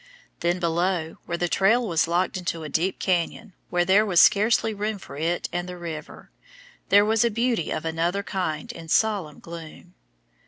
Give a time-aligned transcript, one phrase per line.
[0.39, 4.73] Then below, where the trail was locked into a deep canyon where there was scarcely
[4.73, 6.31] room for it and the river,
[6.89, 9.93] there was a beauty of another kind in solemn gloom.